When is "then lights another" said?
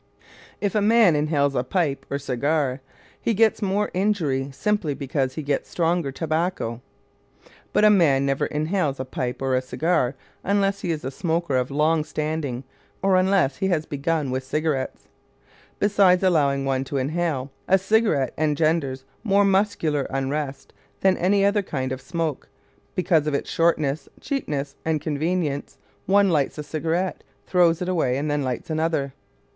28.31-29.13